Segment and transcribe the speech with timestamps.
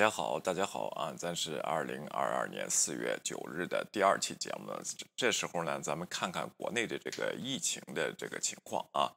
[0.00, 1.12] 大家好，大家好啊！
[1.14, 4.72] 咱是二零二二年四月九日的第二期节目，
[5.14, 9.12] 这时候呢，咱们看看国内的这个疫情的这个情况啊。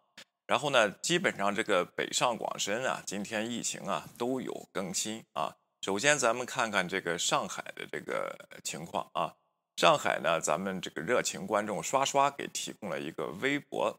[0.46, 5.56] 然后呢，基本上这个北上广深啊，今天疫情啊都有更新啊。
[5.80, 9.36] 首先，咱们看看这个上海的这个情况啊。
[9.78, 13.98] 上海呢，咱们这个热情观众刷刷给提供了一个微博，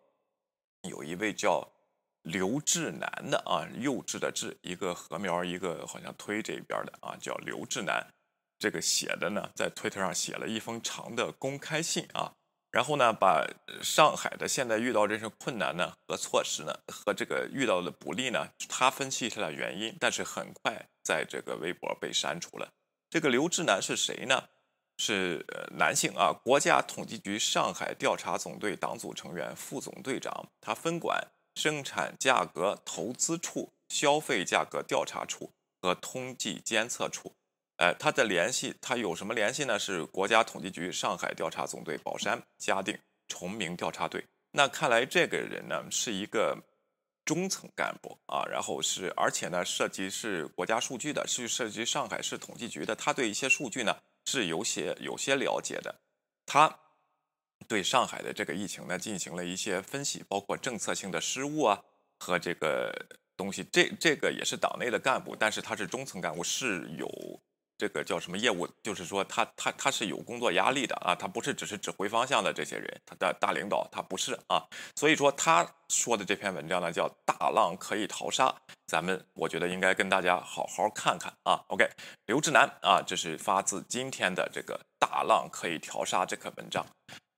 [0.82, 1.66] 有一位叫
[2.24, 8.06] 刘志南的啊，幼稚的志，一个禾苗，一个好像推这边的啊，叫刘志南。
[8.58, 12.32] 这个写的呢，在推特上写了一封长的公开信啊。
[12.70, 13.46] 然后呢，把
[13.82, 22.72] 上海的现在遇到这些困难呢和措施呢，和这个遇到的不利呢，他分析出来原因，但是很快在这个微博被删除了。
[23.10, 24.48] 这个刘志南是谁呢？
[24.96, 25.44] 是
[25.76, 31.20] 男性啊，国家统计局上海调查总队党组成员、副总队长，他分管
[31.54, 37.34] 生产价格投资处、消费价格调查处和通计监测处。
[37.76, 39.78] 哎，他的联系，他有什么联系呢？
[39.78, 44.24] 是国家统计局上海调查总队宝山、嘉定、崇明调查队。
[44.52, 46.56] 那看来这个人呢是一个
[47.24, 52.94] 中层干部啊，然后是而且呢涉及是国家数据的，是涉及上海市统计局的。
[52.94, 56.00] 他对一些数据呢是有些有些了解的。
[56.46, 56.78] 他
[57.68, 61.80] 对上海的这个疫情呢进行了一些分析，包括政策性的失误啊
[62.18, 62.92] 和这个
[63.36, 63.64] 东西。
[63.72, 67.08] 这这个也是党内的干部，但是他是中层干部，是有。
[67.76, 68.68] 这个叫什么业务？
[68.84, 74.62] 就是说，他他他是有工作压力的啊，他不是只是指挥方向的这些人，他的大领导他不是啊。
[74.94, 78.54] 所以说，他说的这篇文章呢，叫“大浪可以淘沙”，
[78.86, 81.64] 咱们我觉得应该跟大家好好看看啊。
[81.66, 81.84] OK，
[82.26, 86.86] 刘志南啊，这是发自今天的这个“大浪可以调沙”这篇文章。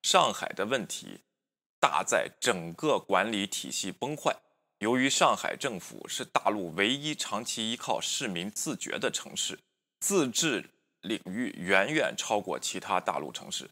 [0.06, 1.18] 上海的问题
[1.80, 4.36] 大在整个管理体系崩坏，
[4.78, 9.58] 由于上海政府是大陆唯一长期依靠市民自觉的城市。
[9.98, 13.68] 自治领域远远超过其他大陆城市，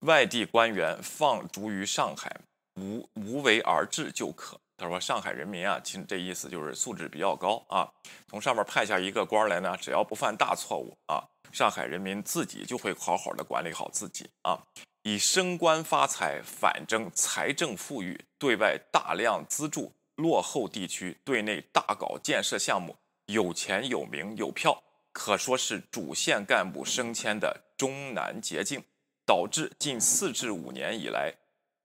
[0.00, 2.42] 外地官员放逐于上海，
[2.74, 4.60] 无无为而治就可。
[4.76, 7.88] 他说：“上海人民啊，其实这意思就是素质比较高啊。
[8.28, 14.62] 从上面派下一个官来呢，只要不犯大错误啊，上海人民自己就会好好的管理好自己啊。
[15.04, 24.82] 以升官发财，反正财政富裕，对外大量资助落后地区，对内大搞建设项目，有钱有名有票。”
[25.12, 28.82] 可说是主线干部升迁的终南捷径，
[29.26, 31.34] 导致近四至五年以来，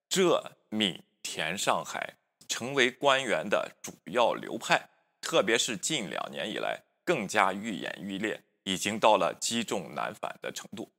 [0.08, 2.16] 浙闽填上海
[2.48, 4.90] 成为官员的主要流派。
[5.20, 10.90] 特别是近两年以来，更加愈演愈烈，已经到了积重难返的程度。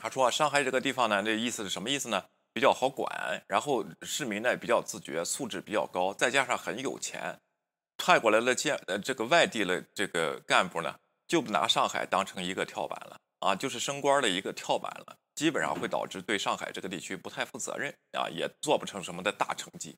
[0.00, 2.24] 他说啊：“上海这个地方呢，这意思是什么意思呢？
[2.52, 7.38] 比较好管，然后市民呢比较自觉，素质比较高，再加上很有钱，
[7.96, 10.94] 派过来的建呃这个外地的这个干部呢。”
[11.28, 19.94] 就拿上海当成一个跳板了啊，就是升官的一个跳板了，基本上会导致对上海这个地区不太负责任啊，也做不成什么的大成绩。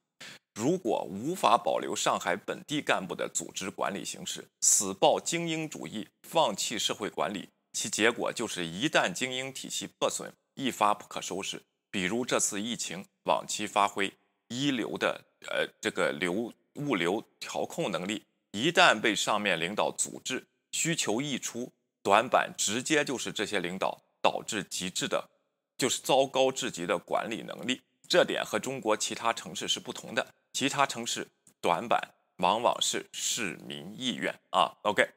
[0.57, 11.63] 如果无法保留上海本地干部的组织管理形式，死抱精英主义，放弃社会管理，其结果就是一旦精英体系破损，一发不可收拾。
[11.91, 14.13] 比如这次疫情，往期发挥
[14.49, 20.47] 一流的呃这个流物流调控能力，一旦被上面领导组织。
[20.73, 25.29] 需求溢出，短板直接就是这些领导导致极致的，
[25.77, 27.83] 就是糟糕至极的管理能力。
[28.09, 30.27] 这点和中国其他城市是不同的。
[30.53, 31.27] 其他城市
[31.61, 32.01] 短板
[32.37, 34.71] 往往是市民意愿啊。
[34.83, 35.09] OK。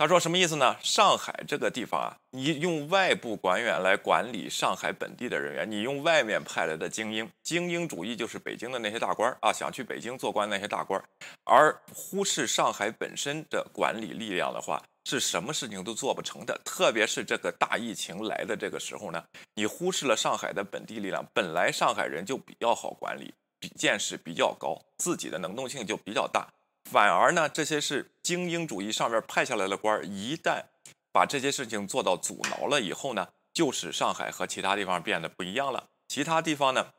[0.00, 0.78] 他说什么意思呢？
[0.82, 10.98] 上海这个地方啊，你用外部官员来管理上海本地的人员，你用外面派来的精英，精英主义就是北京的那些大官啊，想去北京做官那些大官
[11.44, 16.58] 而忽视上海本身的管理力量的话，是什么事情都做不成的。
[16.64, 19.22] 特别是这个大疫情来的这个时候呢，
[19.54, 26.48] 你忽视了上海的本地力量，本来上海人就比较好管理，比见识比较高，自己的能动性就比较大。
[26.84, 30.64] 反而呢，这些是精英主义上面派下来的官儿，一旦
[31.12, 35.90] 把这些事情做到阻挠了以后呢，就使上海和其他地方变得不一样了。
[36.08, 36.92] 其他地方呢，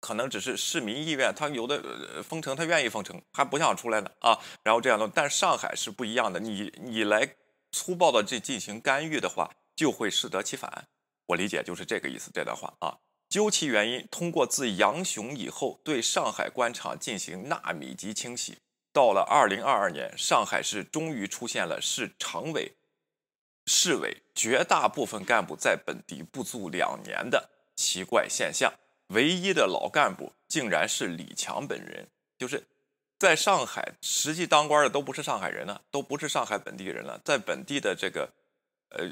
[0.00, 4.38] 可能只是市民意愿，他有的封城，他愿意封城，还不想出来呢啊。
[4.62, 7.34] 然后这样的，但上海是不一样的，你你来
[7.72, 10.86] 粗暴的这进行干预的话，就会适得其反。
[11.26, 12.98] 我理解就是这个意思，这段话啊。
[13.28, 18.58] 究其原因，通过自杨雄以后对上海官场进行纳米级清洗。
[18.92, 22.72] 到了二零二二年，上海市终于出现了市常委、
[23.66, 28.72] 市委绝大部分干部在本地不足两年的奇怪现象。
[29.08, 32.08] 唯一的老干部竟然是李强本人，
[32.38, 32.64] 就是
[33.18, 38.30] 在上海实际当官的都不是上海人了，都不是上海本地人了，在本地的这个，
[38.90, 39.08] 呃，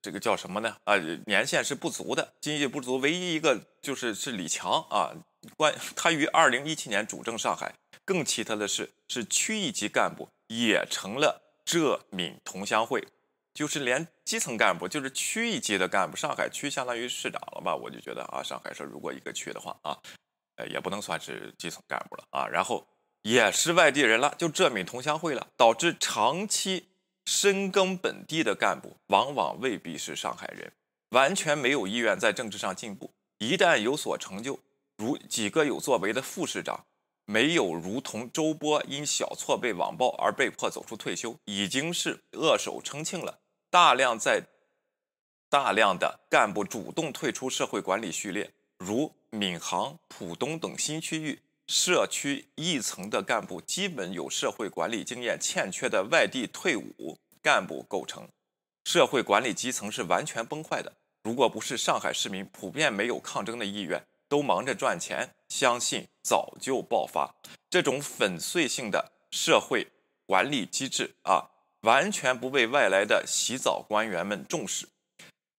[0.00, 0.76] 这个叫什么呢？
[0.84, 2.98] 啊，年限是不足的，经济不足。
[2.98, 5.12] 唯一一个就是是李强啊，
[5.56, 7.74] 关他于二零一七年主政上海。
[8.04, 13.06] 更奇特的是，是区一级干部也成了浙闽同乡会，
[13.54, 17.76] 就是连基层干部，就是区一级的干部，上海区相当于市长了吧？
[17.76, 19.96] 我就觉得啊，上海市如果一个区的话啊，
[20.56, 22.86] 呃，也不能算是基层干部了啊，然后。
[23.24, 26.88] 也是外地人了，就浙闽同乡会了，导致长期
[27.24, 30.72] 深耕本地的干部往往未必是上海人，
[31.10, 33.10] 完全没有意愿在政治上进步。
[33.38, 34.58] 一旦有所成就，
[34.96, 36.84] 如几个有作为的副市长，
[37.24, 43.40] 没有如同周波因小错被网暴而被迫走出退休，已经是扼手称庆了。
[43.70, 44.42] 大量在
[45.48, 51.40] 大量的干部主动退出社会管理序列，如闵行、浦东等新区域。
[51.74, 58.28] 社区一层的干部基本有社会管理经验欠缺的外地退伍干部构成，
[58.84, 60.92] 社会管理基层是完全崩坏的。
[61.22, 67.34] 如果不是上海市民普遍没有抗争的意愿，都忙着赚钱，相信早就爆发。
[67.70, 69.86] 这种粉碎性的社会
[70.26, 71.48] 管理机制啊，
[71.80, 74.86] 完全不被外来的洗澡官员们重视。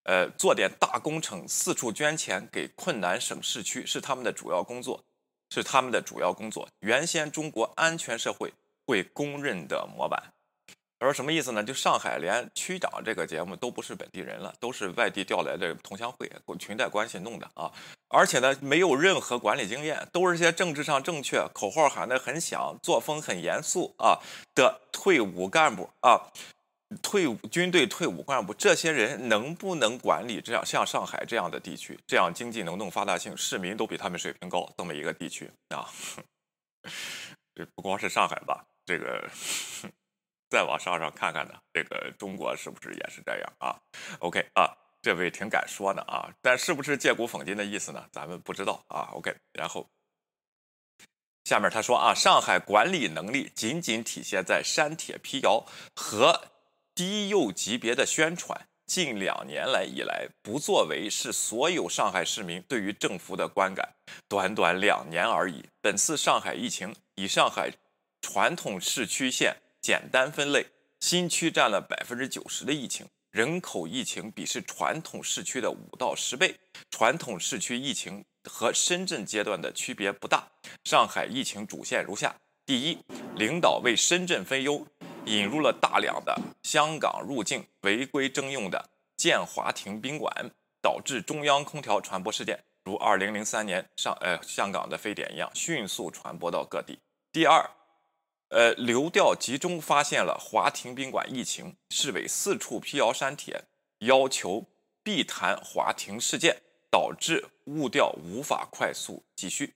[0.04, 5.04] 呃，做点大工程，四处捐钱给困难省市区是他们的主要工作。
[5.54, 6.68] 是他们的主要工作。
[6.80, 8.52] 原先中国安全社会
[8.88, 10.22] 会公认的模板。
[11.00, 11.62] 他说什么意思呢？
[11.62, 17.70] 就上海连区长这个节目都不是本地人了，都是外地调来的同乡会裙带关系弄的啊！
[18.08, 24.18] 而且呢，没有任何管理经验，都是些政治上正确、口号喊得很响、作风很严肃啊
[24.56, 26.32] 的退伍干部啊。
[27.02, 35.90] 退伍军队退伍干部，这些人能不能管理这样像上海这样的地区，这样经济能动发达性，市民都比他们水平高这么一个地区啊？
[37.56, 38.64] 这不光是上海吧？
[38.86, 39.28] 这个
[40.50, 43.76] 再往上上看看呢，这个中国是不是也是这样啊
[44.20, 44.70] ？OK 啊，
[45.02, 48.08] 这位挺敢说的啊，但是不是借古讽今的意思呢？
[48.12, 49.10] 咱们不知道啊。
[49.14, 49.90] OK，然后
[51.46, 55.66] 下面他说啊，上海管理能力仅仅体现在删帖辟谣
[55.96, 56.53] 和。
[56.96, 63.96] 低幼级别的宣传，近两年来以来不作为是所有上海市民对于政府的观感。
[64.30, 67.72] 短短两年而已，本次上海疫情以上海
[68.22, 70.68] 传统市区县简单分类，
[71.00, 76.56] 新区占了百分之九十的疫情，人口疫情比是传统市区的五到十倍。
[76.92, 80.48] 传统市区疫情和深圳阶段的区别不大。
[80.84, 82.36] 上海疫情主线如下：
[82.68, 83.00] 第一，
[83.36, 84.86] 领导为深圳分忧。
[85.26, 97.00] 引入了大量的香港入境违规征用的建华庭宾馆，导致中央空调传播事件如2003年上呃香港的非典一样迅速传播到各地。
[97.32, 97.72] 第二，
[98.50, 103.64] 呃流调集中发现了华庭宾馆疫情，市委四处辟谣删帖，
[104.00, 104.66] 要求
[105.02, 109.74] 避谈华庭事件，导致误调无法快速继续，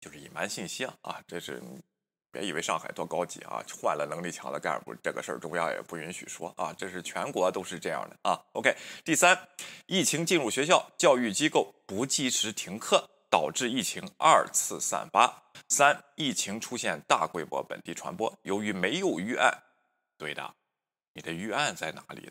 [0.00, 1.60] 就是隐瞒信息啊啊，这是。
[2.32, 3.62] 别以为上海多高级啊！
[3.80, 6.72] 换了能力强的干部，这个事儿中央也不允许说啊。
[6.72, 8.40] 这是全国都是这样的啊。
[8.54, 8.74] OK，
[9.04, 9.38] 第三，
[9.86, 15.42] 疫情进入学校，教育机构不及时停课，导致疫情二次散发。
[15.68, 19.52] 三，疫情出现大规模本地传播，由于没有预案，
[20.16, 20.54] 对的，
[21.12, 22.30] 你的预案在哪里？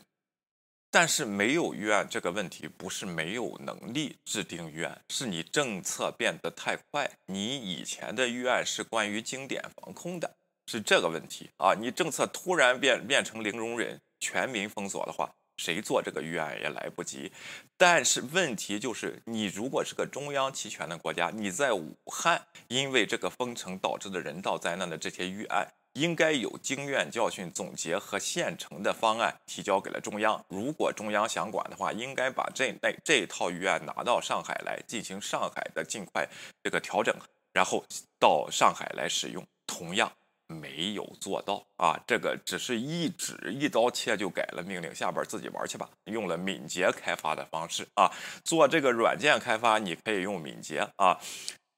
[0.94, 7.10] 但是没有预案这个问题，不是没有能力制定预案，是你政策变得太快。
[7.28, 11.72] 你以前的预案是关于经典防控的，是这个问题啊。
[11.80, 17.32] 你政策突然变变成零容忍、全民封锁的话，谁做这个预案也来不及。
[17.78, 25.72] 但是问题就是，你如果是个中央集权的国家，你在武汉因为这个封城导致的人道灾难的这些预案。
[25.94, 30.44] 应该有经验教训总结和现成的方案提交给了中央。
[30.48, 36.28] 如果中央想管的话，应该把这那这套预案拿到上海来进行上海的尽快
[36.62, 37.14] 这个调整，
[37.52, 37.84] 然后
[38.18, 39.44] 到上海来使用。
[39.64, 40.12] 同样
[40.48, 45.88] 没有做到啊，这个只是一指一刀切就改了命令，下边自己玩去吧。
[46.04, 48.12] 用了敏捷开发的方式啊，
[48.44, 51.18] 做这个软件开发你可以用敏捷啊，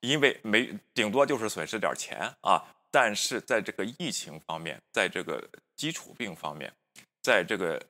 [0.00, 2.64] 因为没顶多就是损失点钱啊。
[2.94, 5.42] 但是在这个疫情方面，在这个
[5.74, 6.72] 基础病方面，
[7.20, 7.84] 在这个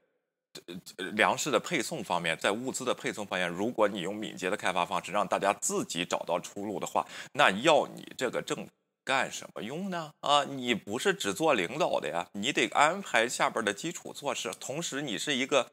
[1.12, 8.72] 粮食的配送方面，在物资的配送方面，如果你用敏捷的开发方式让大家自己找到出路的话，那要你这个政府
[9.04, 10.10] 干什么用呢？
[10.20, 15.70] 啊，你不是只做领导的呀，你得安排下边的基础措施，同时你是一个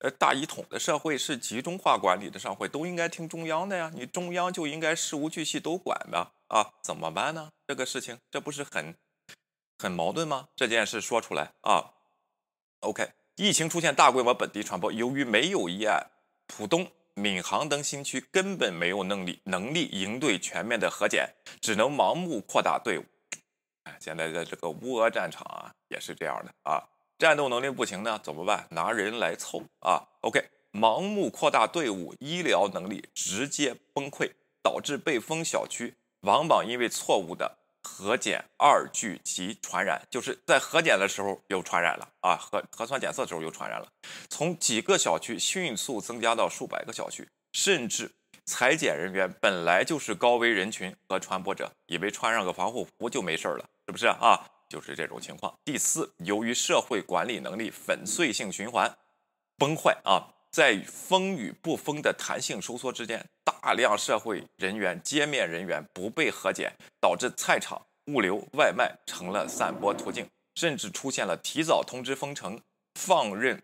[0.00, 3.90] 呃，大一统的社会是集中化管理的社会，都应该听中央的呀。
[3.94, 7.50] 你中央就应该事无巨细都管的啊，怎么办呢？
[7.66, 8.94] 这个事情这不是很
[9.78, 10.48] 很矛盾吗？
[10.54, 11.94] 这件事说出来啊
[12.80, 16.10] ，OK，疫情出现大规模本地传播，由于没有医案，
[16.46, 23.04] 浦东、闵行等新区根本没有能力能力应对全面的核检，只能盲目扩大队伍。
[23.84, 26.84] 哎，现在在这个乌俄战场啊，也是这样的啊。
[27.18, 28.66] 战斗能力不行呢，怎么办？
[28.70, 34.30] 拿人来凑啊！OK，盲目扩大队伍，医疗能力直接崩溃，
[34.62, 43.88] 导致被封小区往往因为错误的核检二聚集传染，就是在核检的时候又传染了啊，核核酸检测的时候又传染了，
[44.28, 48.12] 从几个小区迅速增加到数百个小区，甚至
[48.44, 54.44] 裁剪人员本来就是高危人群和传播者，以为穿上个防护服就没事了，是不是啊？
[54.68, 55.54] 就是这种情况。
[55.64, 58.96] 第四，由于社会管理能力粉碎性循环
[59.56, 72.60] 崩坏啊，在封与不封的弹性收缩之间，大量社会人员、街面人员不被核减，导致菜场、物流、外卖成了散播途径，甚至出现了提早通知封城、
[72.94, 73.62] 放任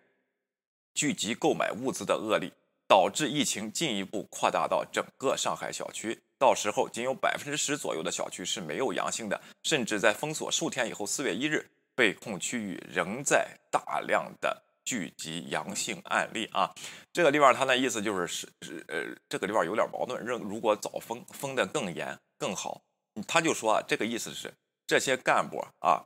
[0.94, 2.52] 聚集购买物资的恶例，
[2.93, 6.21] 导致疫情进一步扩大到整个上海小区。
[6.39, 16.71] 到时候仅有百分之十左右的小区是没有阳性的，甚至在封锁数天以后，四月一日被控区域仍在大量的聚集阳性案例啊。
[17.15, 22.83] 这个地方他的意思就是是是呃，这个地方有点矛盾，认如果早封封的更严更好。
[23.27, 24.53] 他就说啊，这个意思是
[24.87, 26.05] 这些干部啊，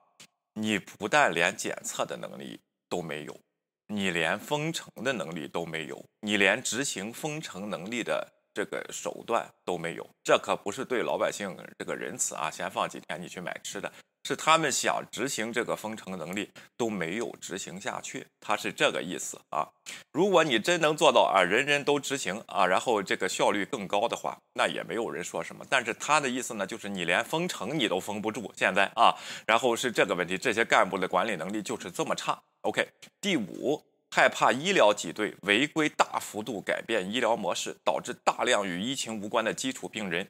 [0.54, 3.40] 你不但连检测的能力都没有，
[3.88, 8.32] 你连封城的能力都没有，你连执行封城能力的。
[8.56, 12.50] 这个手段都没有，这可不是对老百姓这个仁慈啊！
[12.50, 13.92] 先放几天你去买吃的，
[14.24, 19.68] 是他们想执行这个封城能力都没有执行下去，他是这个意思啊！
[20.10, 25.62] 如果你真能做到啊，人人都执行啊，然后这个效率更高的话，那也没有人说什么。
[25.68, 29.14] 但是他的意思呢，就是你连封城你都封不住，现在啊，
[29.46, 32.42] 然后是这个问题，这些干部的管理能力就是这么差。
[32.66, 32.88] OK，
[33.20, 33.80] 第五。
[34.08, 40.26] 害怕医疗挤兑违规大幅度改变医疗模式，导致大量与疫情无关的基础病人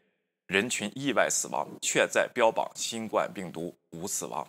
[0.49, 4.45] 人群意外死亡，却在标榜新冠病毒无死亡。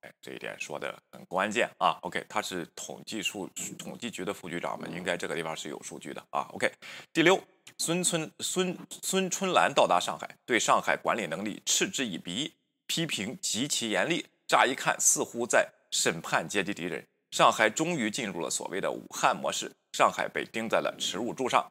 [0.00, 1.98] 哎，这一点说的很关键啊。
[2.02, 6.48] OK，他是统计数统计局的副局长嘛，应该这个地方是有数据的啊。
[6.52, 6.68] OK，
[7.12, 7.40] 第六，
[7.78, 12.52] 孙春孙孙春兰到达上海，对上海管理能力嗤之以鼻，
[12.88, 14.26] 批评极其严厉。
[14.48, 17.06] 乍一看，似乎在审判阶级敌人。
[17.30, 21.70] 上海终于进入了所谓的武汉模式，上海被钉在了耻辱柱上。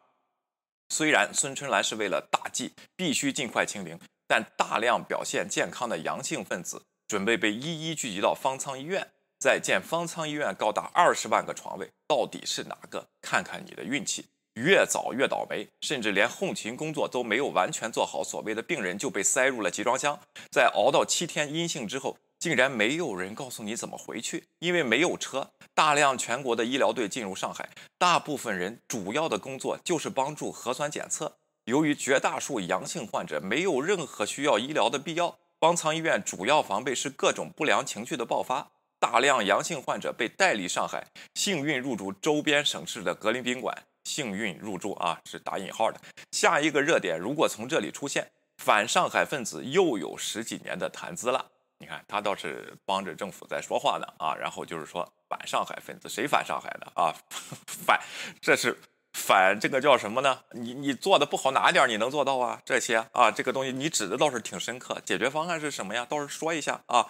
[0.88, 9.06] 虽然孙春兰是为了大计，必须尽快清零，但大量表现健康的阳性分子准备被一一聚集到方舱医院。
[9.38, 13.06] 在建方舱医院高达二十万个床位，到底是哪个？
[13.22, 14.26] 看看你的运气，
[14.56, 15.68] 越早越倒霉。
[15.82, 20.18] 甚至连后勤工作都没有完全做好，所谓的病人就被塞入了集装箱。
[20.50, 22.18] 在熬到七天阴性之后。
[22.40, 25.52] 竟然没有人告诉你怎么回去，因为没有车。
[25.76, 31.38] 大量全国的医疗队进入上海，大部分人主要的工作就是帮助核酸检测。
[31.66, 38.72] 由于绝大数阳性患者没有任何需要医疗的必要，方舱医院主要防备是各种不良情绪的爆发。
[39.00, 41.06] 大量阳性患者被带离上海，
[41.36, 43.86] 幸运入住周边省市的格林宾馆。
[44.06, 46.02] 幸运入住啊，是打引号的。
[46.32, 51.52] 下一个热点如果从这里出现，反上海分子又有十几年的谈资了。
[51.80, 57.16] 你看，他倒是帮着政府在说话呢啊，然后就是说反上海分子，谁反上海的啊？
[57.86, 58.00] 反，
[58.42, 58.78] 这是
[59.20, 60.40] 反这个叫什么呢？
[60.54, 62.62] 你你做的不好哪点你能做到啊？
[62.66, 66.06] 这些啊，这个东西你指的倒是挺深刻，解决方案是什么呀？
[66.10, 67.06] 倒是说一下啊。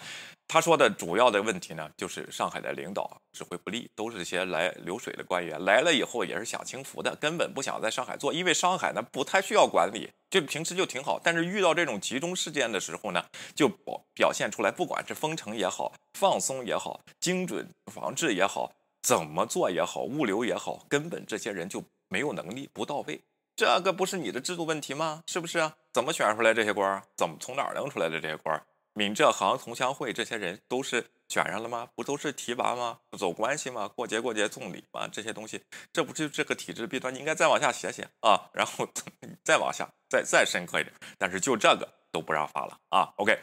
[0.52, 11.22] 他说的主要的问题呢，就是上海的领导指挥不力，都是些来流水的官员，来了以后也是享清福的，根本不想在上海做，因为上海呢不太需要管理，就平时就挺好。
[11.24, 13.24] 但是遇到这种集中事件的时候呢，
[13.54, 18.72] 就表表现出来，不管是封城也好，放松也好，精准防治也好，
[19.04, 23.22] 怎么做也好，物流也好，根本这些人就没有能力，不到位。
[23.56, 25.24] 这个不是你的制度问题吗？
[25.28, 25.76] 是不是啊？
[25.94, 27.02] 怎么选出来这些官？
[27.16, 28.62] 怎么从哪儿弄出来的这些官？
[28.94, 31.90] 闽浙杭同乡会这些人都是选上了吗？
[31.96, 33.00] 不都是提拔吗？
[33.10, 33.88] 不走关系吗？
[33.88, 35.08] 过节过节送礼吗？
[35.08, 35.62] 这些东西，
[35.94, 37.14] 这不就这个体制弊端？
[37.14, 38.88] 你应该再往下写写啊，然后
[39.44, 40.94] 再往下，再再深刻一点。
[41.18, 43.14] 但是就这个都不让发了啊。
[43.18, 43.40] OK，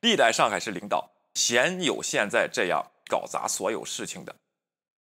[0.00, 4.34] 历代上海市领导鲜有现在这样搞砸所有事情的，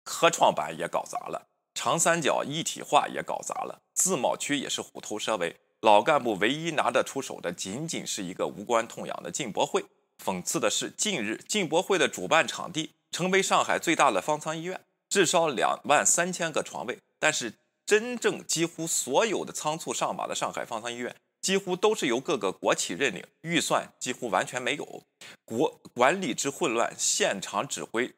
[0.05, 1.48] 科创板也搞砸了，
[1.79, 5.55] 长三角一体化也搞砸了，自贸区也是虎头蛇尾。
[5.83, 9.85] 老干部唯一拿得出手的，仅仅是一个无关痛痒的进博会。
[10.21, 14.81] 讽刺的是，近日进博会的主办场地成为上海最大的方舱医院。
[15.09, 16.99] 至少两万三千个床位。
[17.21, 17.55] 但是，
[17.87, 25.05] 真正几乎所有的仓促上马的上海方舱医院，几乎都是由各个国企认领，预算几乎完全没有，
[25.45, 28.13] 国管理之混乱，现场指挥。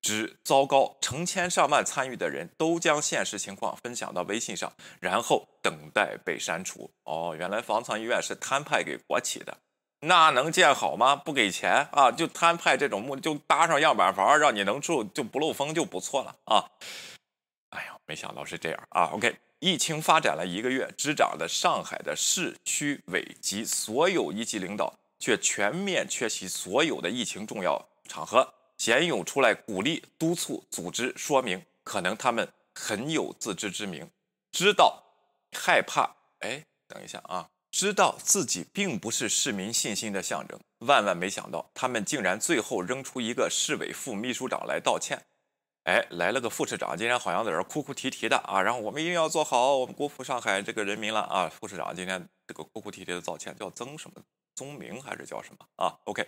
[0.00, 6.90] 之糟糕，成千上万参与的人都将现实情况分享到微信上，然后等待被删除。
[7.04, 9.58] 哦，原来方舱医院是摊派给国企的，
[10.00, 11.14] 那能建好吗？
[11.14, 16.70] 不给钱啊，就摊派这种目的，就搭上样板房，让你能住就不漏风就不错了啊。
[17.70, 19.10] 哎呀，没想到是这样啊。
[19.12, 28.54] OK，疫情发展了一个月，执掌的上海的市区委及所有一级领导却全面缺席所有的疫情重要场合。
[28.80, 34.10] 贤勇出来鼓励、督促、组织、说明，可能他们很有自知之明，
[34.52, 35.04] 知道
[35.52, 36.16] 害怕。
[36.38, 40.58] 哎，等一下啊，知道自己并不是市民信心的象征。
[40.78, 45.26] 万万没想到，他们竟然最后扔出一个市委副秘书长来道歉。
[45.84, 48.62] 哎，来了个副市长，今天好像在这哭哭啼啼的啊。
[48.62, 51.50] 然后我们一定要做好我们国服上海这个人民了啊。
[51.50, 54.22] 副市长今天这个哭哭啼啼的道歉，叫曾什么
[54.54, 56.26] 宗明还是叫什么啊？OK，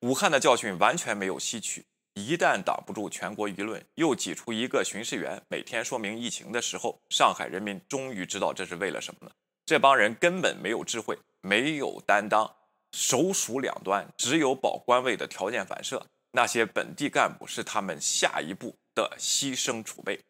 [0.00, 1.82] 武汉的教训完全没有吸取。
[2.14, 9.34] 一旦挡不住全国舆论，又挤出一个巡视员每天说明疫情的时候，上海人民终于知道这是为了什么了。
[9.66, 12.54] 这帮人根本没有智慧，没有担当，
[12.92, 16.06] 首鼠两端，只有保官位的条件反射。
[16.30, 20.20] 那些本地干部是他们下一步的牺牲储备。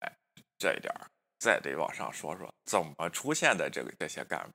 [0.00, 0.12] 哎，
[0.58, 0.92] 这一点
[1.38, 4.50] 再得往上说说，怎么出现的这个这些干部？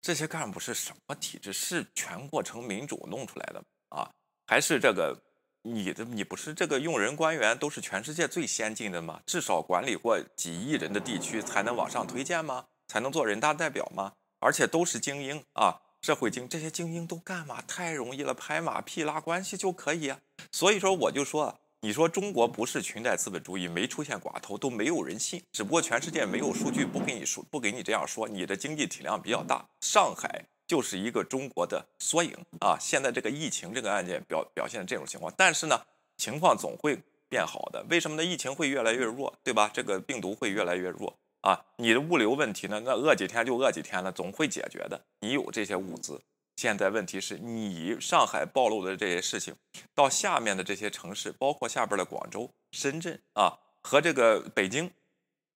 [0.00, 1.52] 这些干部是什么体制？
[1.52, 4.10] 是全过程民主弄出来的啊？
[4.46, 5.14] 还是这个？
[5.62, 9.20] 你的你不是这个用人官员都是全世界最先进的吗？
[9.24, 12.66] 至少管理过几亿人的地区才能往上推荐吗？
[12.88, 14.14] 才能做人大代表吗？
[14.40, 17.62] 而且都是精英啊，社会精这些精英都干嘛？
[17.62, 20.18] 太容易了，拍马屁拉关系就可以啊。
[20.50, 25.42] 所以说我就说，你说中国不是裙带资本主义，没出现寡头都没有人信。
[25.50, 28.28] 只不过全世界没有数据，不给你说，不给你这样说。
[28.28, 30.44] 你的经济体量比较大，上海。
[30.64, 32.78] 就是一个中国的缩影啊！
[32.80, 35.78] 现在这个疫情这个案件表表现这种情况，但是呢，
[36.16, 36.96] 情况总会
[37.28, 37.84] 变好的。
[37.90, 38.24] 为什么呢？
[38.24, 39.70] 疫情会越来越弱，对吧？
[39.74, 41.60] 这个病毒会越来越弱啊！
[41.76, 42.80] 你的物流问题呢？
[42.86, 44.98] 那饿几天就饿几天了，总会解决的。
[45.20, 46.18] 你有这些物资，
[46.56, 49.54] 现在问题是你上海暴露的这些事情，
[49.94, 54.90] 到下面的这些城市，包括下边的广州、深圳啊，和这个北京，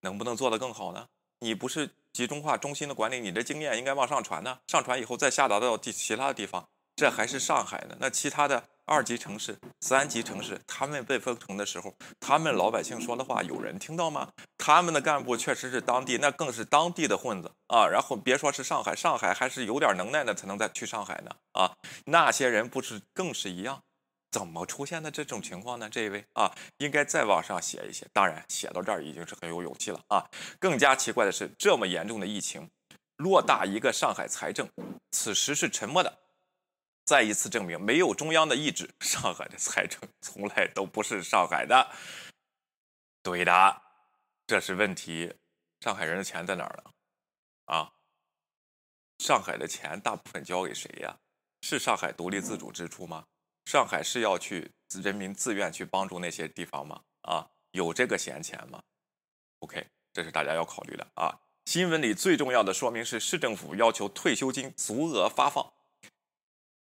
[0.01, 1.09] 能不能做得更好呢？
[1.41, 1.91] 你不是？
[2.17, 4.59] 集中化中心的管理，你的经验应该往上传呢。
[4.69, 7.97] 上传以后再下达到地其他的地方，这还是上海呢。
[8.01, 14.31] 那其他的二级城市、三级城市，他们被封城的时候，他们老百姓说的话有人听到吗？
[14.57, 17.87] 他们的干部确实是当地，那更是当地的混子啊。
[17.87, 21.73] 然后别说是上海，上海还是有点能耐的才能再去上海呢啊。
[22.07, 23.83] 那些人不是更是一样？
[24.31, 25.89] 怎么出现的这种情况呢？
[25.91, 28.07] 这一位啊，应该再往上写一写。
[28.13, 30.25] 当然，写到这儿已经是很有勇气了啊。
[30.61, 32.69] 更加奇怪的是，这么严重的疫情，
[33.17, 34.69] 偌大一个上海财政，
[35.11, 36.19] 此时是沉默的。
[37.07, 41.89] 再一次证明，没有中央的意志， 上海的财政从来都不是上海的。
[43.23, 43.83] 对的，
[44.47, 45.33] 这是问题。
[45.81, 46.91] 上海人的钱在哪儿呢？
[47.67, 47.93] 啊，
[49.19, 51.17] 上海的钱大部分交给谁呀？
[51.63, 53.27] 是上海独立自主支出吗？
[53.67, 57.03] 上海是要去人民自愿去帮助那些地方吗？
[57.23, 58.83] 啊，有这个闲钱吗
[59.61, 61.39] ？OK，这是大家要考虑的啊。
[61.67, 65.73] 新闻里最重要的说明是市政府要求退休金足额发放，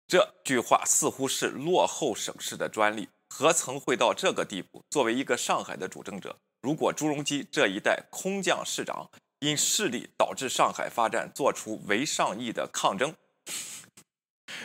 [0.09, 4.83] 这句话似乎是落后省市的专利，何曾会到这个地步？
[4.89, 13.15] 作为一个上海的主政者，如果朱镕基这一代空降市长因势力导致上海发展做出为上亿的抗争。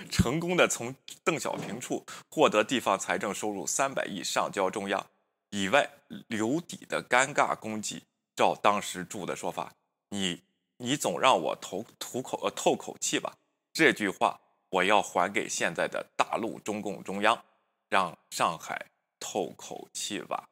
[0.10, 5.08] 成功的从邓小平处获得地方财政收入三百亿上交中央，
[5.50, 5.90] 以外
[6.28, 8.04] 留底的尴尬功绩。
[8.34, 9.74] 照当时住的说法，
[10.10, 10.42] 你
[10.78, 13.34] 你总让我投吐口呃透口气吧。
[13.74, 14.40] 这句话
[14.74, 17.46] 我要还给现在的大陆中共中央，
[17.90, 18.88] 让上海
[19.20, 20.50] 透口气吧。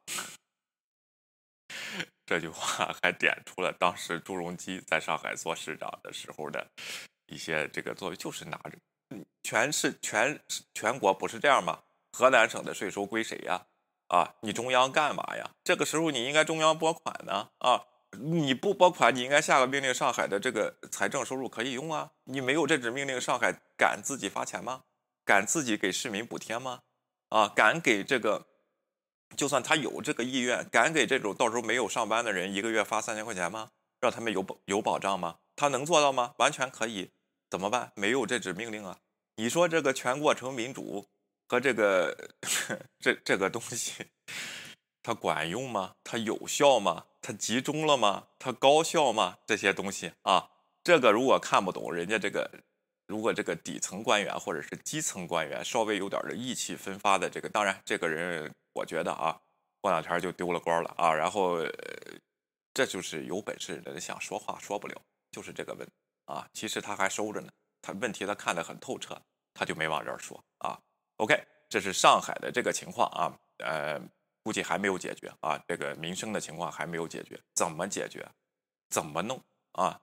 [2.24, 6.64] 这句话还点出了当时朱镕基在上海做市长的时候的
[7.26, 8.78] 一些这个作为，就是拿着。
[9.42, 10.40] 全是全
[10.72, 11.82] 全国不是这样吗？
[12.12, 13.66] 河南省的税收归谁呀？
[14.06, 15.50] 啊，你中央干嘛呀？
[15.64, 17.50] 这个时候你应该中央拨款呢？
[17.58, 17.86] 啊，
[18.18, 22.12] 你不拨款，你应该下个命令，上海的这个财政收入可以用啊。
[22.24, 24.82] 你没有这纸命令，上海敢自己发钱吗？
[25.24, 26.80] 敢自己给市民补贴吗？
[27.30, 28.46] 啊，敢给这个，
[29.36, 33.70] 就算他有这个意愿，敢给这种到时候没有上班的人一个月发三千块钱吗？
[34.00, 35.38] 让他们有保有保障吗？
[35.56, 36.34] 他能做到吗？
[36.38, 37.10] 完全可以。
[37.48, 37.92] 怎么办？
[37.94, 38.98] 没有这纸命令啊！
[39.36, 41.06] 你说这个全过程民主
[41.48, 42.30] 和这个
[42.98, 44.06] 这这个东西，
[45.02, 45.94] 它管用吗？
[46.02, 47.04] 它有效吗？
[47.22, 48.26] 它集中了吗？
[48.36, 49.38] 它高效吗？
[49.46, 50.50] 这些东西啊，
[50.82, 52.50] 这个如果看不懂，人家这个
[53.06, 59.40] 如果这个底层官员或者是基层官员稍微有点的意气风发的这个，当然这个人我觉得啊，
[59.80, 61.14] 过两天就丢了官了啊。
[61.14, 61.58] 然后
[62.74, 65.88] 这就是有本事的人想说话说不了，就是这个问
[66.24, 66.44] 啊。
[66.52, 69.16] 其实他还收着呢，他问题他看得很透彻，
[69.54, 70.76] 他就没往这儿说啊。
[71.18, 74.02] OK，这是上海的这个情况啊，呃。
[74.42, 78.26] 估计还没有解决啊，这个民生的情况还没有解决，怎么解决？
[78.90, 80.00] 怎么弄啊？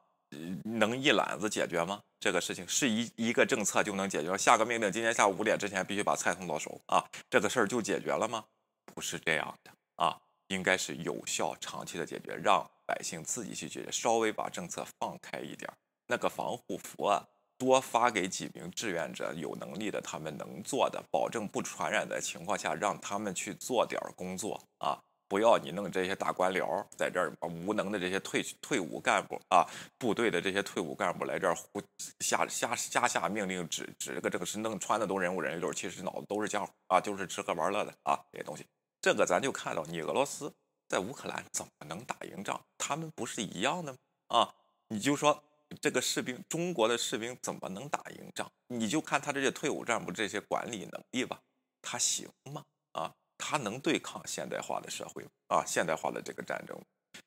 [0.63, 2.01] 能一揽子解决吗？
[2.19, 4.37] 这个事情是一一个政策就能解决？
[4.37, 8.45] 下个命令，今天下午五点之前必须把菜送到手啊，这个事儿就解决了吗？
[8.85, 15.71] 不是这样的啊，应该是有效、长期的解决，让百姓自己去解决，稍微把政策放开一点，
[16.07, 17.25] 那个防护服啊。
[17.59, 24.97] 多发给几名志愿者，有能力的，他们能做的，保证不传染的情况下，让他们去做点工作啊！
[25.27, 29.67] 不要你弄这些大官僚在这儿，无能的这些退退伍干部啊，
[29.97, 31.81] 部队的这些退伍干部来这儿胡
[32.21, 38.65] 下下下下命令，指指这个这个是弄穿的都人五人六，其实脑子都是浆糊啊，就是吃喝玩乐的啊，这些东西。
[39.01, 40.51] 这个咱就看到，你俄罗斯
[40.87, 42.59] 在乌克兰怎么能打赢仗？
[42.77, 43.97] 他们不是一样的吗？
[44.29, 44.55] 啊，
[44.87, 45.43] 你就说。
[45.81, 48.51] 这个士兵，中国的士兵怎么能打赢仗？
[48.67, 51.39] 你就看他这些退伍干部这些管理能力吧，
[51.81, 52.65] 他行吗？
[52.93, 55.63] 啊，他能对抗现代化的社会啊？
[55.65, 56.75] 现代化的这个战争，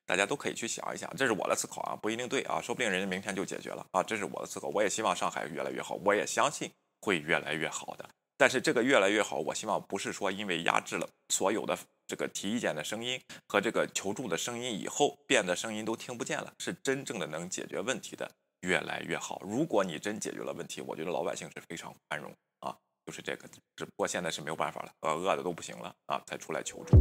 [0.05, 1.09] 大家都可以去想一想。
[1.16, 4.02] 这是我的思考啊，不一定对啊，说不定人家明天就解决了啊。
[4.02, 8.09] 这是我的思考，我也希望上海越来越好，我也相信会越来越好的。
[8.37, 11.78] 但是这个越来越好，我希望不是说因为压制了所有的
[12.12, 19.40] 这个提意见的声音和这个求助的声音以后，变的声音都听不见了，是真正的能解决问题的越来越好。
[19.42, 23.48] 如果你真解决了问题，我觉得老百姓是非常宽容啊，就是这个。
[23.75, 26.98] 只不过现在是没有办法了，呃，饿的都不行了啊，才出来求助。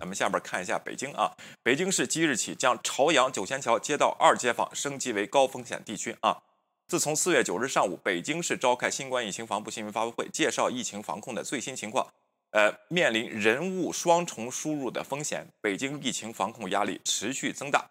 [0.00, 6.42] 我们下边看一下北京啊，北京市即日起将朝阳九仙桥街道二街坊升级为高风险地区啊。
[6.90, 12.04] 自从四月九日上午，北京市召开新冠疫情防控新闻发布会，介绍疫情防控的最新情况。
[12.50, 17.88] 呃，面临人物双重输入的风险，北京疫情防控压力持续增大。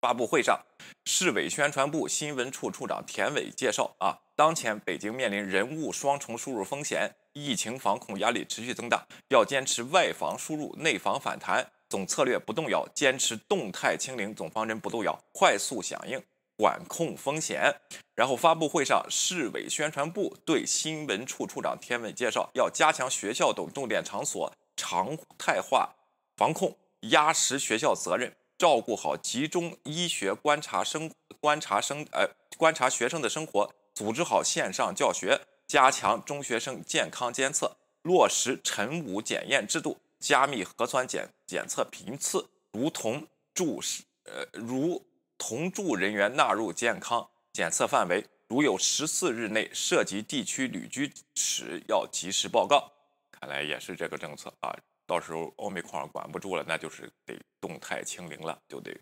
[0.00, 0.56] 发布会上，
[1.04, 7.12] 市委宣传部新闻处处长田伟介绍啊，当前北京面临人物双重输入风险。
[7.32, 16.22] 疫情防控压力持续增大，要坚持外防输入、内防反弹，总策略不动摇；坚持动态清零总方针不动摇，快速响应
[16.56, 17.74] 管控风险。
[18.14, 25.94] 然后发布会上，市委宣传部对新闻处处长田伟介绍，要加强学校等重点场所常态化
[26.36, 35.40] 防控，压实学校责任，照顾好集中医学观察生观察生呃观察学生的生活，组织好线上教学。
[35.66, 43.80] 加强中学生健康监测，落实晨午检验制度，加密核酸检检测频次，如同住
[44.26, 45.04] 呃如
[45.38, 52.92] 同住人员纳入健康检测范围，如有十四日内涉及地区旅居史，要及时报告。
[53.30, 54.74] 看来也是这个政策啊，
[55.06, 58.98] 到时候欧美矿管不住了，那就是得动态清零了，就得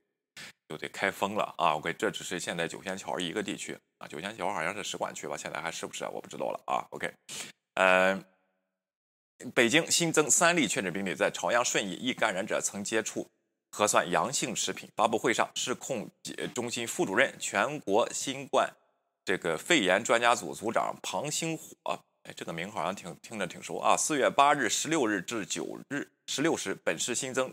[0.68, 1.76] 就得开封了啊。
[1.76, 4.08] OK，这只是现在九仙桥一个地区啊。
[4.08, 6.84] 九仙桥好像是使管区吧，现在还是不是我不知道了啊。
[6.90, 7.12] OK，
[7.74, 8.24] 嗯，
[9.54, 13.28] 北京新增三例确诊病例，在朝阳顺义一感染者曾接触
[13.74, 14.88] 核酸阳性食品。
[14.94, 16.08] 发布会上，市控
[16.54, 18.72] 中心副主任、全国新冠
[19.24, 23.96] 这个肺炎专家组组长庞星火，哎，这个名好像挺听着挺熟啊。
[23.96, 27.52] 四月八日、十六日至九日十六时，本市新增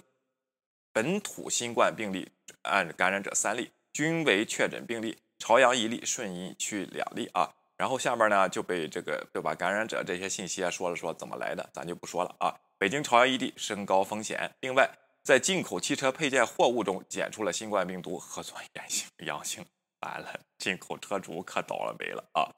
[0.94, 2.30] 本土新冠病例
[2.62, 5.18] 按感染者三例，均为确诊病例。
[5.40, 12.54] 朝阳一例，顺义区两例啊，然后下面呢就被这个就把感染者这些信息啊说了说怎么来的，咱就不说了啊。
[12.78, 14.88] 北京朝阳一例升高风险，另外
[15.24, 19.66] 在进口汽车配件货物中检出了新冠病毒核酸阳性阳性，
[20.02, 22.50] 完了，进口车主可倒了霉了啊。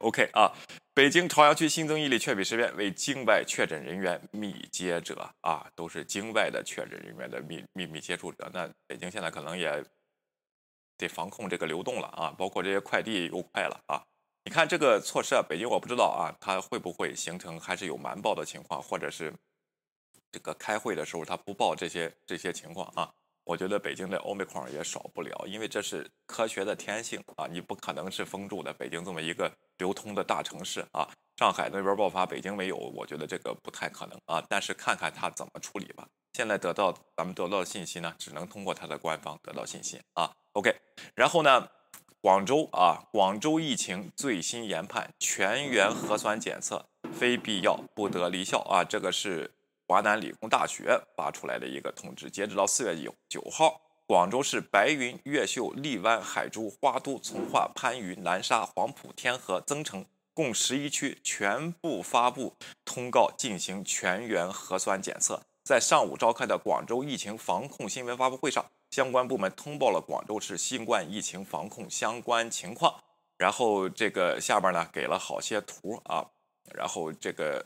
[0.00, 0.52] OK 啊，
[0.94, 9.84] 北京朝阳区新增一例确诊实验为境外确诊人员密接者啊，都是境外的确诊人员的密密密接触者，那北京现在可能也。
[10.98, 14.00] 得防控这个流动了啊，包括这些快递又快了啊。
[14.44, 19.32] 你看这个措施啊，北京我不知道啊，它会不会形成还是有瞒报的情况，或者是
[20.32, 23.12] 这个开会的时候他不报这些这些情况啊？
[23.44, 28.72] 我觉得北京的欧美框也少不了，因为这是科学的天性啊，你不可能是封住的。
[28.72, 34.40] 北京这么一个流通的大城市啊，上海那边爆发，北京没有，我觉得这个不太可能啊。
[34.48, 36.06] 但是看看他怎么处理吧。
[36.34, 40.30] 现在得到咱们得到的信息呢，只能通过他的官方得到信息啊。
[40.52, 40.72] OK，
[41.16, 41.68] 然后呢，
[42.20, 48.84] 广州啊，广州疫情最新研判，全员核酸检测，非必要不得离校啊。
[48.84, 49.52] 这个是
[49.86, 52.30] 华南理工大学发出来的一个通知。
[52.30, 65.42] 截止到四月九九号，广州市白云、越秀、荔湾、海珠、花都、从化、番禺、南沙、黄埔、天河、增城共十一区全部发布通告，进行全员核酸检测。
[65.64, 68.64] 在上午召开的广州疫情防控新闻发布会上。
[68.90, 73.02] 相关部门通报了广州市新冠疫情防控相关情况，
[73.38, 76.28] 然后这个下边呢给了好些图啊，
[76.74, 77.64] 然后这个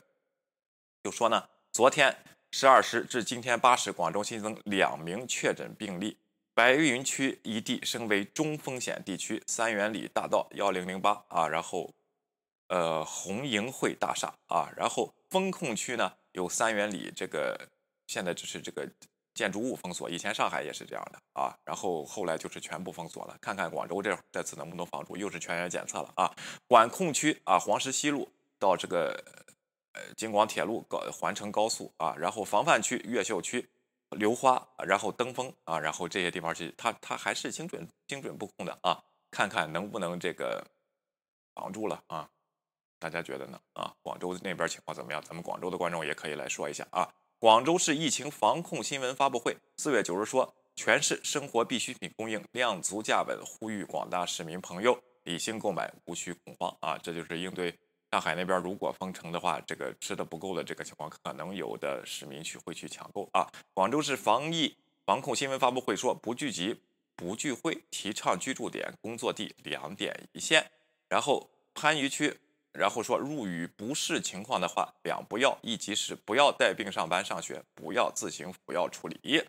[1.02, 1.42] 就说呢，
[1.76, 2.16] 昨天
[2.52, 6.16] 十二时至今天八时，广州新增两名确诊病例，
[6.54, 11.92] 白云区一地升为中风险地区，三元里大道幺零零八啊，然后
[12.68, 17.68] 呃红盈汇大厦啊，然后风控区呢有三元里这个
[18.06, 18.88] 现在只是这个。
[19.34, 23.36] 建筑物封锁，以前上海也是这样的啊，然后后来就是全部封锁了。
[23.38, 26.34] 看看广州这这次能不能防住，又是全员检测了啊。
[26.66, 28.26] 管控区啊，黄石西路
[28.58, 29.22] 到这个
[30.16, 33.68] 京广铁路高环城高速啊，然后防范区越秀区
[34.10, 39.02] 流花，然后登封啊，然后这些地方去，它它还是精准精准布控的啊。
[39.30, 40.64] 看看能不能这个
[41.54, 42.28] 防住了啊？
[42.98, 43.60] 大家觉得呢？
[43.74, 45.20] 啊，广州那边情况怎么样？
[45.22, 47.12] 咱们广州的观众也可以来说一下啊。
[47.38, 56.96] 广州市疫情防控新闻发布会，四月九日说，全市生活必需品供应量足价稳，呼吁广大市民朋友理性购买，无需恐慌啊！
[56.96, 57.78] 这就是应对
[58.16, 63.46] 上海那边如果封城的话，这个吃的不够的这个情况，可能有的市民去会去抢购啊。
[63.74, 64.74] 广州市防疫
[65.04, 66.80] 防控新闻发布会说，不聚集、
[67.14, 70.70] 不聚会，提倡居住点、工作地两点一线。
[71.10, 72.40] 然后番禺区。
[72.72, 79.44] 然后说入雨不适情况的话，两不要一及时，不要带病上班上学，不要自行服药处理。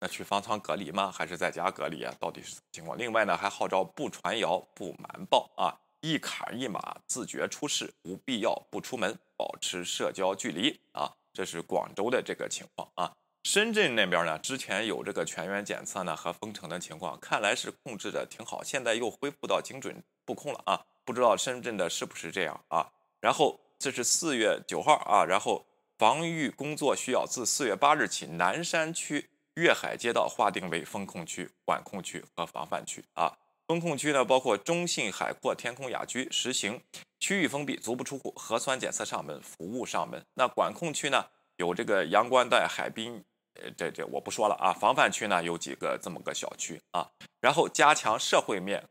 [0.00, 1.10] 那去方舱隔离吗？
[1.10, 2.14] 还是在家隔离啊？
[2.20, 2.98] 到底是什么情况？
[2.98, 11.12] 另外呢，还号召不传谣、不瞒报啊，一坎一码，自觉出示，无必要不出门，保持社交距离啊。
[11.32, 13.12] 这是广州的这个情况啊。
[13.44, 20.84] 深圳那边呢，之前有这个全员检测呢和封城的情况，看来是控制的挺好，现在又恢复到精准布控了啊。
[21.04, 22.86] 不知道深圳的是不是这样啊？
[23.20, 25.66] 然后这是四月九号啊，然后
[25.98, 33.36] 防御工作需要自四月八日起，南山区粤海街道划定为封控区、管控区和防范区啊。
[33.70, 36.82] 风控区呢，包括中信海阔天空雅居实行
[37.20, 40.20] 区域封闭，足不出户，核酸检测上门，服务上门。
[40.34, 43.22] 那管控区呢，有这个阳关带海滨，
[43.62, 44.72] 呃，这这我不说了啊。
[44.72, 47.08] 防范区呢，有几个这么个小区啊，
[47.40, 48.88] 然后加强社会面。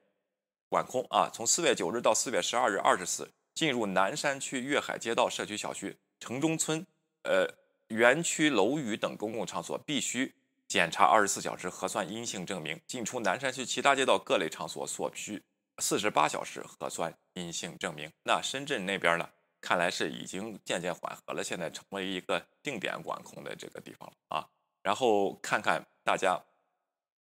[0.70, 6.88] 管控啊，从四月九日到四月十二日二十四，进入南山区粤海街道社区小区、城中村、
[7.24, 7.46] 呃
[7.90, 10.34] 园区楼宇等公共场所，必须
[10.70, 15.44] 检查二十四小时核酸阴性证明；进出南山区其他街道各类场所，所需
[15.80, 18.10] 四十八小时核酸阴性证明。
[18.24, 19.28] 那深圳那边呢？
[19.62, 24.48] 看来是已经渐渐缓和了，现在成为一个定点管控的这个地方了啊。
[24.82, 26.40] 然后看看大家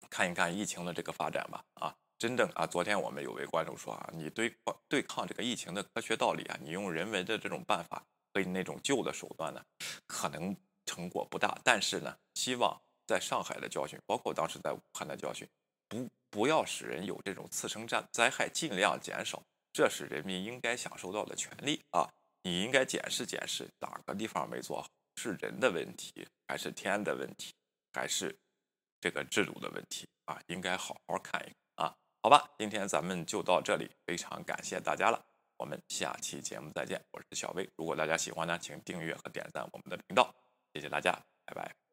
[0.07, 1.95] 看一看疫情的这个发展吧啊。
[2.19, 4.55] 真正啊，昨天我们有位观众说啊，你对
[4.87, 9.63] 对抗这个疫情的科学道理啊，你用人为的这种办法和那种旧的手段呢，
[10.05, 10.55] 可能
[10.85, 11.57] 成果不大。
[11.63, 15.47] 但是呢，希望在上海的教训，包括当时在武汉的教训，
[15.87, 19.41] 不不要使人有这种次生灾灾害，尽量减少，
[19.71, 22.07] 这是人民应该享受到的权利啊！
[22.43, 27.53] 你应该检视检视哪个地方没做好，是人的问题，还是天的问题，
[27.93, 28.37] 还是
[28.99, 30.39] 这个制度的问题啊？
[30.47, 31.95] 应该好好看一看啊。
[32.21, 35.25] 好吧，今天咱们就到这里，非常感谢大家了，
[35.57, 37.69] 我们下期节目再见，我是小薇。
[37.77, 40.33] 如果大家喜欢呢，请订阅和点赞我们的频道，
[40.73, 41.11] 谢谢大家，
[41.45, 41.86] 拜拜。